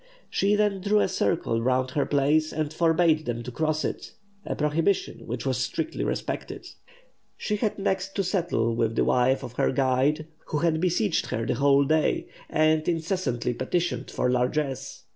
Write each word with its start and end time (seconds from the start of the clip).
She 0.31 0.55
then 0.55 0.81
drew 0.81 0.99
a 0.99 1.07
circle 1.07 1.61
round 1.61 1.91
her 1.91 2.07
place, 2.07 2.51
and 2.51 2.73
forbade 2.73 3.25
them 3.25 3.43
to 3.43 3.51
cross 3.51 3.85
it; 3.85 4.13
a 4.43 4.55
prohibition 4.55 5.27
which 5.27 5.45
was 5.45 5.59
strictly 5.59 6.03
respected. 6.03 6.65
She 7.37 7.57
had 7.57 7.77
next 7.77 8.15
to 8.15 8.23
settle 8.23 8.73
with 8.75 8.95
the 8.95 9.05
wife 9.05 9.43
of 9.43 9.53
her 9.57 9.71
guide, 9.71 10.25
who 10.47 10.57
had 10.57 10.81
besieged 10.81 11.27
her 11.27 11.45
the 11.45 11.53
whole 11.53 11.83
day, 11.85 12.29
and 12.49 12.89
incessantly 12.89 13.53
petitioned 13.53 14.09
for 14.09 14.27
largesse. 14.27 15.03